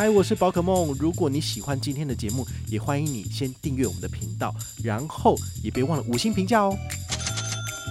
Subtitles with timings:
[0.00, 0.96] 嗨，我是宝可梦。
[0.98, 6.74] 如果你喜欢今天的节目，也欢迎你先订阅我们的频道，然后也别忘了五星评价哦。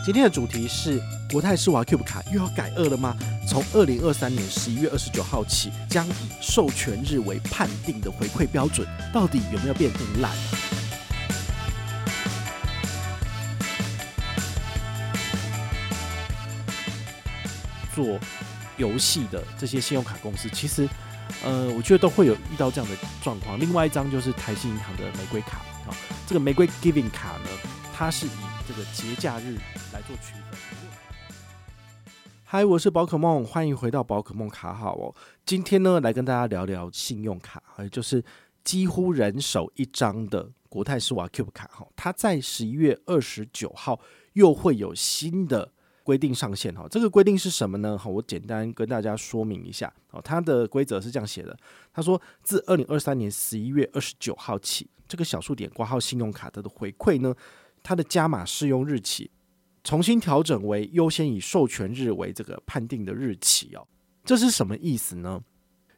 [0.03, 0.99] 今天的主题是
[1.31, 3.15] 国泰世华 Cube 卡又要改二了吗？
[3.47, 6.11] 从二零二三年十一月二十九号起，将以
[6.41, 10.31] 授权日为判定的回馈标准，到底有没有变更烂？
[17.93, 18.19] 做
[18.77, 20.89] 游戏的这些信用卡公司，其实，
[21.41, 23.57] 呃，我觉得都会有遇到这样的状况。
[23.57, 25.95] 另外一张就是台新银行的玫瑰卡，啊，
[26.27, 27.49] 这个玫瑰 Giving 卡呢，
[27.93, 28.31] 它是以
[28.67, 29.55] 这个节假日
[29.93, 30.59] 来做区分。
[32.43, 35.15] 嗨，我是宝可梦，欢迎回到宝可梦卡好哦。
[35.45, 38.21] 今天呢，来跟大家聊聊信用卡，还有就是
[38.65, 44.01] 几乎人手一张的国泰世华 Cube 卡哈，它在十一月二十九号
[44.33, 45.71] 又会有新的。
[46.09, 47.95] 规定上线哈，这个规定是什么呢？
[47.95, 49.93] 哈，我简单跟大家说明一下。
[50.09, 51.55] 哦，它的规则是这样写的：
[51.93, 57.35] 他说，自二零二三年十一月二十九号起，这个小数点挂号信用卡的回馈呢，
[57.83, 59.29] 它的加码适用日期
[59.83, 63.87] 重新调整为优先以授权日为这个判定的日期哦。
[64.25, 65.39] 这是什么意思呢？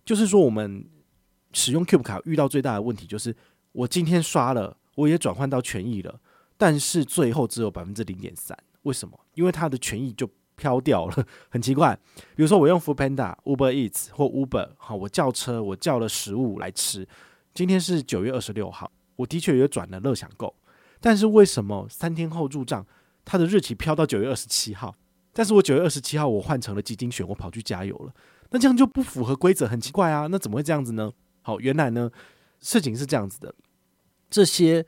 [0.04, 0.86] 就是说，我们
[1.54, 3.34] 使用 Cube 卡遇到最大的问题就是，
[3.72, 6.20] 我今天刷了，我也转换到权益了，
[6.58, 8.58] 但是最后只有百分之零点三。
[8.84, 9.20] 为什么？
[9.36, 11.98] 因为它的权益就飘掉了， 很奇怪。
[12.36, 17.08] 比如说，我用 Foodpanda、Uber Eats 或 Uber，好，我叫车，我叫了食物来吃。
[17.54, 20.56] 今天是九月二十六号，我的确也转了乐享购，
[21.00, 22.86] 但是为什么三天后入账，
[23.26, 24.96] 它的日期飘到九月二十七号？
[25.34, 28.14] 但是我九月二十七号我换成了基金选，我跑去加油了，
[28.50, 30.28] 那这样就不符合规则，很奇怪啊！
[30.28, 31.12] 那怎么会这样子呢？
[31.42, 32.12] 好，原来呢，
[32.60, 33.54] 事情是这样子的，
[34.30, 34.86] 这些。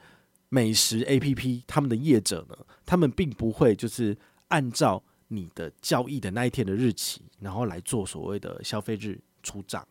[0.54, 4.16] 美食 APP 他们的业者呢，他们并不会就是
[4.50, 9.84] 按照你的交易的那一天的日期，然后来做所谓的消费日出账。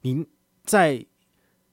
[0.00, 0.26] 您
[0.64, 1.06] 在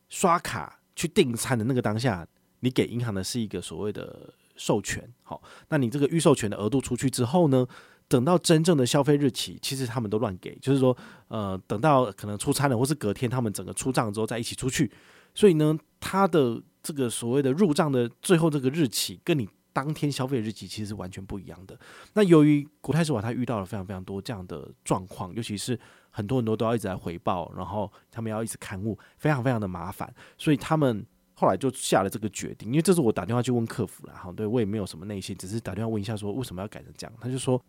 [0.10, 2.28] 刷卡去订餐的那个当下，
[2.60, 5.12] 你给银行的是一个所谓的授权。
[5.24, 7.66] 好，那你这个预授权的额度出去之后呢，
[8.08, 10.96] 等到真正的消费日期，其实他们都乱给，就是说，
[11.30, 14.92] 呃，等到可能出餐了，或是隔天他们整个出账之后再一起出去。
[15.34, 16.62] 所以呢，他的。
[16.82, 21.78] 这个所谓的入账的最后这个日期，跟你当天消费日期其实是完全不一样的。
[22.14, 25.80] 那由于国泰世华他遇到了非常非常多这样的状况，尤其是
[26.10, 30.12] 很多很多都要一直来回报，然后他们要一直勘误，非常非常的麻烦。
[30.38, 37.14] 所以他们后来就下了这个决定，因为这是我打电话去问客服了，哈，对我也没有什么内心，只是打电话问一下说为什么要改成这样。
[37.20, 37.62] 他就说，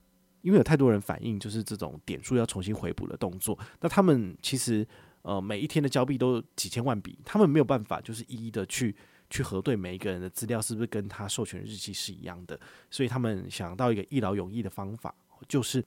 [0.42, 4.86] 因为有太多人反映，就是这种点数要重新回补的动作，那他们其实。
[5.22, 8.94] 呃，每一天的交币都几千万笔，他们没有办法就是一一的去
[9.28, 12.58] 去核对每一个人的资料是不是跟他授权日期是一样的，
[12.90, 15.14] 所以他们想到一个一劳永逸的方法，
[15.46, 15.84] 就是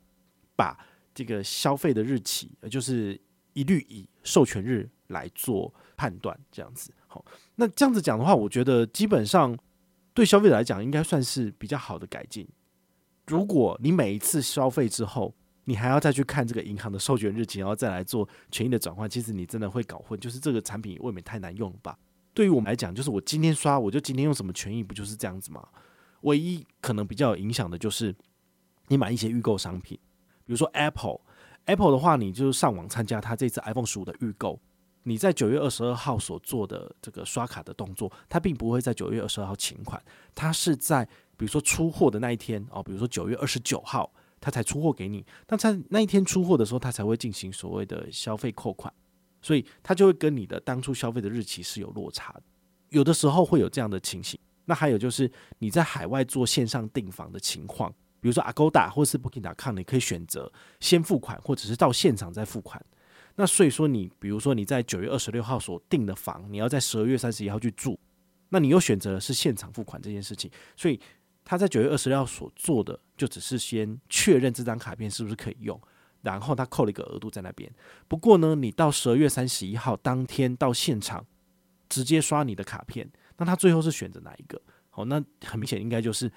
[0.55, 0.77] 把
[1.13, 3.19] 这个消费的日期，就是
[3.53, 6.93] 一律以授权日来做判断，这样子。
[7.07, 7.23] 好，
[7.55, 9.57] 那这样子讲的话，我觉得基本上
[10.13, 12.47] 对消费者来讲应该算是比较好的改进。
[13.27, 15.33] 如果你每一次消费之后，
[15.65, 20.19] 你还要再去看这个银行的授权日期，然后再来做权益的转换，其实你真的会搞混。
[20.19, 21.97] 就是这个产品未免太难用了吧？
[22.33, 25.65] 对于我们来讲，就是我今天刷，我就今天用什么权益，不就是这样子吗？
[26.21, 28.13] 唯一可能比较有影响的就是
[28.87, 29.97] 你买一些预购商品，
[30.43, 34.59] 比如说 Apple，Apple 的话，你就是上网参加它这次 iPhone 十五的预购，
[35.03, 40.03] 你在九月二十二号所做的这个刷卡的动作，它并不会在九月二十二号请款，
[40.35, 41.05] 它是在
[41.37, 44.11] 比如说出货的那一天哦，比如说九月二十九号。
[44.43, 48.93] 他才出货给你，那在那一天出货的时候，他才会进行所谓的消费扣款，
[49.41, 52.43] 所以他就会跟你的当初消费的日期是有落差的，
[52.89, 54.37] 有的时候会有这样的情形。
[54.65, 57.89] 那还有就是你在海外做线上订房的情况，
[58.19, 62.85] 比如说 Agoda 或是 Booking.com，你可以选择先付款，或者是到现场再付款。
[63.35, 67.97] 那所以说，你比如说你在九月二十六号所订的房，你要在十二月三十一号去住，
[68.49, 70.99] 那你又选择的是现场付款这件事情，所以。
[71.45, 75.79] 他在九月二十六号所做的，就只是先确认这张卡片是不是可以用，
[76.21, 77.69] 然后他扣了一个额度在那边。
[78.07, 81.25] 不过呢，你到十二月三十一号当天到现场
[81.89, 84.61] 直接刷你的卡片，那他最后是选择哪一个？
[84.89, 86.31] 好，那很明显应该就是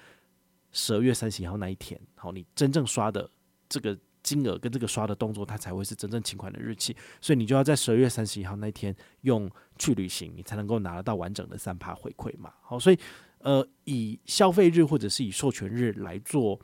[0.73, 1.99] 十二月三十一号那一天。
[2.15, 3.29] 好，你真正刷的
[3.69, 6.93] 这个金额跟这个刷的动作，它才会是真正请款的日期。
[7.21, 12.53] 所以你就要在十二月三十一号那天用去旅行，你才能够拿得到完整的三趴回馈嘛。
[12.61, 12.99] 好，所以。
[13.47, 16.59] 呃，以消费日或者是以授权日来做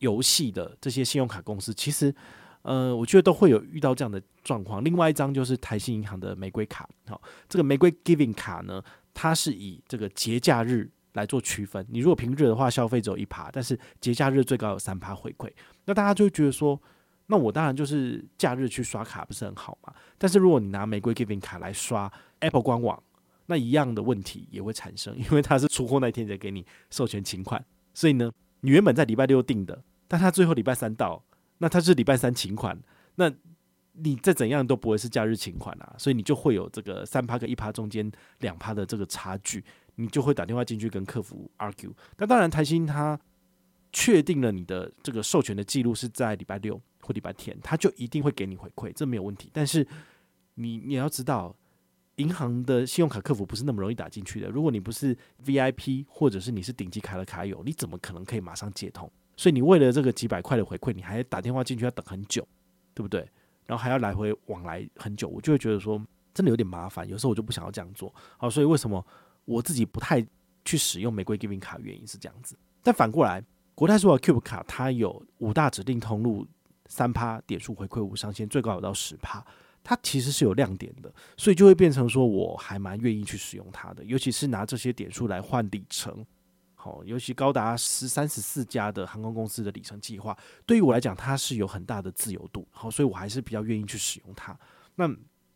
[0.00, 2.12] 游戏的这些信用卡公司，其实
[2.62, 4.82] 呃，我觉得都会有遇到这样的状况。
[4.82, 8.82] 另外一张就是台新银行的玫瑰卡，好，这个玫瑰 Giving 卡呢，
[9.14, 11.86] 它是以这个节假日来做区分。
[11.88, 15.48] 你如果平日的话，消费只有一趴，但是节假日最高有三趴回馈。
[15.84, 16.76] 那大家就会觉得说，
[17.26, 19.94] 那我当然就是假日去刷卡不是很好嘛？
[20.18, 23.00] 但是如果你拿玫瑰 Giving 卡来刷 Apple 官网，
[23.46, 31.22] 那一样的问题也会产生， 因为它是出货那天才给你授权请款，所以呢，你原本在礼拜六订的，但它最后礼拜三到，
[31.58, 32.78] 那它是礼拜三请款，
[33.16, 33.32] 那
[33.92, 38.10] 你再怎样都不会是假日请款啊，所以你就会有这个三趴跟一趴中间
[38.40, 39.64] 两趴的这个差距，
[39.94, 41.92] 你就会打电话进去跟客服 argue。
[42.18, 43.16] 那当然，台新它
[43.92, 49.48] 确定了你的这个授权的记录是在礼拜六或礼拜天，它就一定会给你回馈，这没有问题。
[49.52, 49.86] 但是
[50.54, 51.54] 你你要知道，
[52.16, 54.48] 银行的信用卡客服不是那么容易打进去的。
[54.48, 59.10] 如果你不是 VIP 或者是你是顶级卡的卡友，你怎么可能可以马上接通？
[59.36, 62.46] 所以你为了这个几百块的回馈，你还打电话进去要等很久，
[62.94, 63.28] 对不对？
[63.66, 66.00] 然后还要来回往来很久，我就会觉得说
[66.32, 67.08] 真的有点麻烦。
[67.08, 68.14] 有时候我就不想要这样做。
[68.36, 69.04] 好，所以为什么
[69.44, 70.24] 我自己不太
[70.64, 71.78] 去使用玫瑰 Giving 卡？
[71.78, 72.56] 原因是这样子。
[72.82, 73.42] 但反过来，
[73.74, 76.46] 国泰世华 Cube 卡它有五大指定通路，
[76.86, 79.44] 三趴点数回馈无上限，最高有到十趴，
[79.84, 86.26] 它其实是有亮点的，所以就会变成说我还蛮愿意去使用它的，尤其是拿这些点数来换里程。
[86.74, 90.36] 好，尤其高达十三十四家的航空公司的里程计划，
[90.66, 92.66] 对于我来讲，它是有很大的自由度。
[92.70, 94.58] 好，所以我还是比较愿意去使用它。
[94.96, 95.08] 那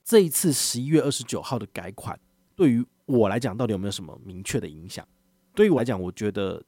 [0.04, 2.18] 这一次十一月二十九号的改款，
[2.54, 5.06] 对于我来讲，到底有没有什么明确的影响？
[5.54, 6.62] 对于我来讲，我觉得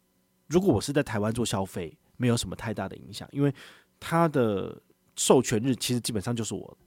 [0.49, 3.55] 如果我是在台湾做消费，没有什么太大的影响，因为
[3.99, 4.79] 它的
[5.17, 6.79] 授权日其实基本上就是我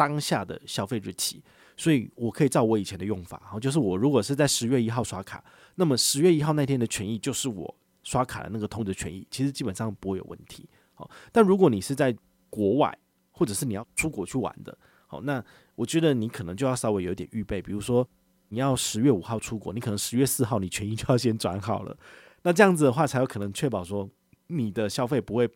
[0.00, 1.42] 当下的消费日期。
[1.76, 5.44] 所以我可以照我以前的用法，好，就是我如果是在十月一号刷卡，
[5.74, 10.66] 那么十月一号那天的权益就是我刷卡的那个通知权益，其实基本上不会有问题。
[10.94, 12.16] 好，但如果你是在
[12.48, 12.98] 国外，
[13.30, 14.76] 或者是你要出国去玩的，
[15.06, 15.42] 好，那
[15.74, 18.06] 我觉得你可能就要稍微有点预备，比如说
[18.48, 21.96] 你要十月五号出国，你可能十月四号你权益就要先转好了，
[22.42, 24.06] 那这样子的话才有可能确保说
[24.48, 25.48] 你的消费不会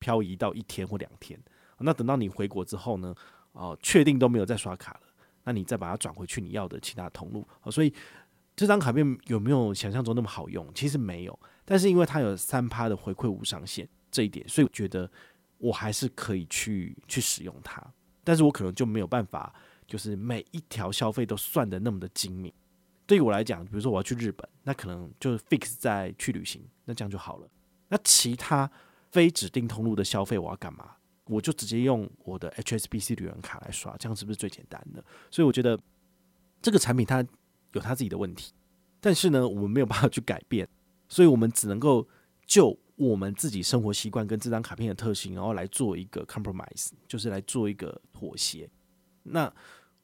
[0.00, 1.38] 漂移到一天或两天。
[1.82, 3.14] 那等到你回国之后呢，
[3.52, 5.00] 哦，确定都没有再刷卡了。
[5.44, 7.92] 那你再把它转回去你要的其他通路，所以
[8.54, 10.70] 这张卡片有没有想象中那么好用？
[10.74, 15.10] 其实没有，但是因为它有三趴的回馈无上限这一点，所以我觉得
[15.56, 17.82] 我还是可以去去使用它。
[18.22, 19.52] 但是我可能就没有办法，
[19.86, 22.52] 就是每一条消费都算的那么的精明。
[23.06, 27.48] 对于我来讲，比如说我要去日本，那可能就 fix 在去旅行，那这样就好了。
[27.88, 28.70] 那其他
[29.10, 30.92] 非指定通路的消费，我要干嘛？
[31.30, 35.02] 我就直接用我的 HSBC 旅人卡来刷，这样是不是最简单的？
[35.30, 35.78] 所以我觉得
[36.60, 37.24] 这个产品它
[37.72, 38.52] 有它自己的问题，
[39.00, 40.68] 但是呢，我们没有办法去改变，
[41.08, 42.04] 所以我们只能够
[42.46, 48.68] 就我们自己生活习惯跟这张卡片的特性，然后来做一个 compromise，就是来做一个妥协。
[49.22, 49.52] 那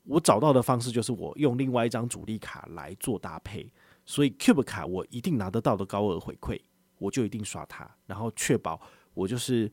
[0.05, 3.69] 我找到的方式就是我用另外一张主力卡来做搭配，
[4.05, 6.61] 所以 Cube 卡我一定拿得到的高额回馈，
[6.99, 8.81] 我就一定刷它，然后确保
[9.13, 9.69] 我就是。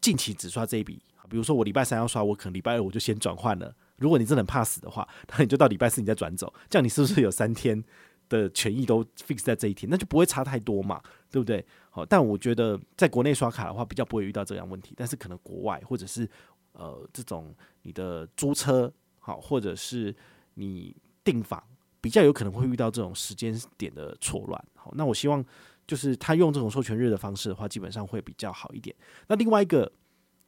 [0.00, 3.74] 近期只刷这一笔，比如说我礼拜三要刷，我可能礼拜二我就先转换了。
[3.96, 7.82] 如果你真的很怕死的话，那你就到礼拜四你再转走，这样你是不是有三天
[8.28, 9.88] 的权益都 fix 在这一天？
[9.90, 11.64] 那就不会差太多嘛，对不对？
[11.90, 14.92] 好，但我觉得在国内刷卡的话，比较不会遇到这样问题。
[14.96, 16.28] 但是可能国外或者是
[16.72, 20.14] 呃这种你的租车好，或者是
[20.54, 20.94] 你
[21.24, 21.62] 订房，
[22.00, 24.64] 比较有可能会遇到这种时间点的错乱。
[24.74, 25.44] 好，那我希望。
[25.86, 28.94] 就是他用这种授权日的方式的话，基本上会比较好一点。
[29.28, 29.90] 那另外一个，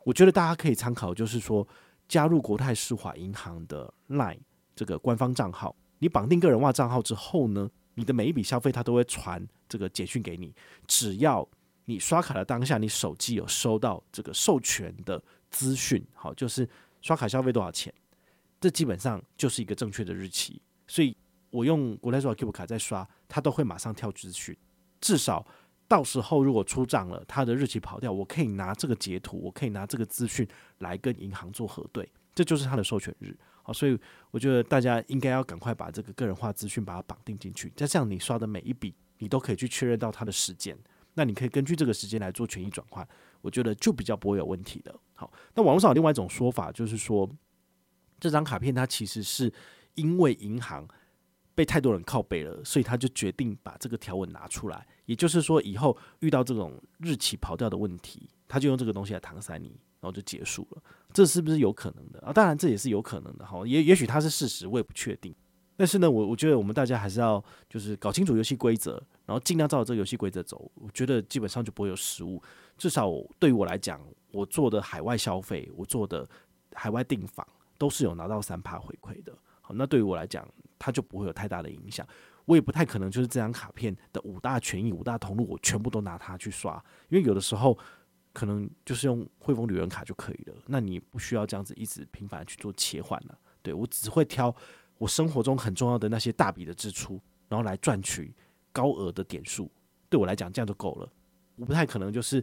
[0.05, 1.67] 我觉得大家可以参考，就是说
[2.09, 4.41] 加入国泰世华银行的 LINE
[4.75, 10.55] 这个官方账号，你绑定个人化账号之后呢，你的每一笔消费它都会传这个简讯给你。
[10.87, 11.49] 只要
[11.85, 16.69] 你刷卡的当下，你手机有收到这个授权的资讯，好，就是
[17.01, 17.93] 刷卡消费多少钱，
[18.61, 20.61] 这基本上就是一个正确的日期。
[20.87, 21.17] 所以
[21.51, 24.57] 我用国泰世华 Cube 卡在刷，它都会马上跳资讯。
[25.01, 25.47] 至少
[25.87, 30.47] 到时候如果出账了，他的日期跑掉，我可以拿这个截图，我可以拿这个资讯
[30.79, 33.35] 来跟银行做核对，这就是他的授权日。
[33.63, 33.99] 好，所以
[34.31, 40.77] 我觉得大家应该要赶快把这个个人化资讯把它绑定进去，再这样你刷的每一笔，你都可以去确认到它的时间，
[41.15, 43.07] 那你可以根据这个时间来做权益转换，
[43.41, 44.95] 我觉得就比较不会有问题的。
[45.15, 47.29] 好，那网络上有另外一种说法，就是说
[48.21, 49.53] 这张卡片它其实是
[49.95, 50.87] 因为银行。
[51.59, 54.87] 被太多人靠背了，所以他就决定把这个条文拿出来。
[55.07, 60.83] 也就是说，以后遇到这种日期跑掉的问题，他就用这个东西来搪塞你，然后就结束了。
[61.13, 62.33] 这是不是有可能的啊？
[62.33, 63.67] 当然，这也是有可能的哈。
[63.67, 65.35] 也也许它是事实，我也不确定。
[65.77, 70.71] 但是呢，我我觉得我们大家还是要就是搞清楚游戏规则，然后尽量照着这个游戏规则走。
[70.77, 72.41] 我觉得基本上就不会有失误。
[72.77, 73.11] 至少
[73.41, 74.01] 对于我来讲，
[74.31, 76.29] 我做的海外消费，我做的
[76.73, 77.45] 海外订房，
[77.79, 79.37] 都是有拿到三趴回馈的。
[79.61, 80.49] 好，那对于我来讲，
[80.79, 82.07] 它就不会有太大的影响。
[82.45, 87.77] 我也不太可能就是这张卡片的五大权益、五大通路，我全部都拿它去刷，因为有的时候
[88.33, 90.55] 可能就是用汇丰旅人卡就可以了。
[90.67, 93.39] 那你不需要这样子一直频繁去做切换了。
[93.61, 94.55] 对，我只会挑
[94.97, 98.35] 我生活中很重要的那些大笔的支出，然后来赚取
[98.73, 99.71] 高额的点数。
[100.09, 101.13] 对我来讲，这样就够了。
[101.57, 102.43] 我不太可能就是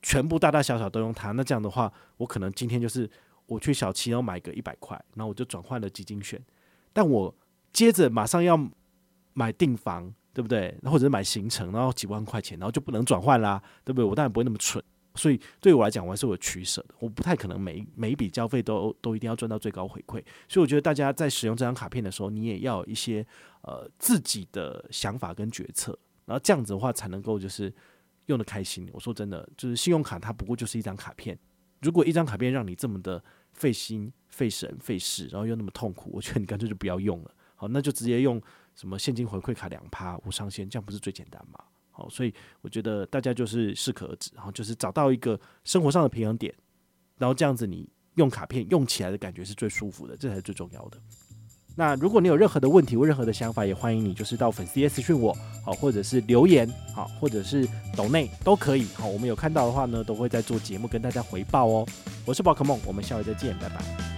[0.00, 1.32] 全部大大小小都用它。
[1.32, 3.10] 那这样的话，我可能今天就是
[3.46, 6.40] 我去小七，然后买个一百块，然后我就转换了基金选。
[6.92, 7.34] 但我
[7.72, 8.58] 接着马上要
[9.32, 10.76] 买订房，对不对？
[10.84, 14.04] 或者是买行程，然后几万块钱，然后就不能转换啦，对不对？
[14.04, 14.82] 我当然不会那么蠢。
[15.16, 16.94] 所以对我来讲，我还是有取舍的。
[17.00, 20.22] 我不太可能每每一笔交费都都一定要赚到最高回馈。
[20.48, 23.26] 所以我觉得大家在使用这张卡片的时候，你也要有一些
[23.62, 27.74] 呃自己的想法跟决策，然后这样子的话才能够就是
[28.26, 28.88] 用得开心。
[28.92, 31.36] 我说真的，就是信用卡它不过就是一张卡片。
[31.80, 33.22] 如果一张卡片让你这么的
[33.52, 37.34] 费心、费神、费事，然后又那么痛苦，我觉得你干脆就不要用了。
[37.60, 38.40] 好，那就直接用
[38.74, 41.62] 什么现金回馈卡两趴无上限，这样不是最简单吗？
[41.90, 46.54] 好，所以我觉得大家就是适可而止，然后就是找到一个生活上的平衡点，
[47.18, 50.96] 然后这样子你用卡片用起来的感觉是最舒服的，这才是最重要的。
[51.76, 61.86] 那如果你有任何的问题或任何的想法，也欢迎你就是到粉丝页私讯我，好，或者是留言，好，或者是抖内都可以，好，我们有看到的话呢，都会在做节目跟大家回报哦。
[62.24, 64.09] 我是宝可梦，我们下回再见，拜拜。